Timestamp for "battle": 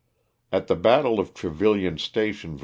0.75-1.19